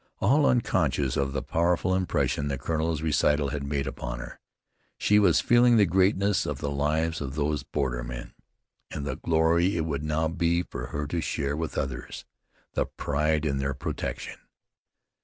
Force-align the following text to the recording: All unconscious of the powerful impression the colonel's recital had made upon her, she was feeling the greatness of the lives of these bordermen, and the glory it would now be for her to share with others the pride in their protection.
All 0.19 0.47
unconscious 0.47 1.15
of 1.15 1.31
the 1.31 1.43
powerful 1.43 1.93
impression 1.93 2.47
the 2.47 2.57
colonel's 2.57 3.03
recital 3.03 3.49
had 3.49 3.63
made 3.63 3.85
upon 3.85 4.17
her, 4.17 4.39
she 4.97 5.19
was 5.19 5.41
feeling 5.41 5.77
the 5.77 5.85
greatness 5.85 6.47
of 6.47 6.57
the 6.57 6.71
lives 6.71 7.21
of 7.21 7.35
these 7.35 7.61
bordermen, 7.61 8.33
and 8.89 9.05
the 9.05 9.17
glory 9.17 9.77
it 9.77 9.85
would 9.85 10.01
now 10.03 10.27
be 10.27 10.63
for 10.63 10.87
her 10.87 11.05
to 11.05 11.21
share 11.21 11.55
with 11.55 11.77
others 11.77 12.25
the 12.73 12.87
pride 12.87 13.45
in 13.45 13.59
their 13.59 13.75
protection. 13.75 14.37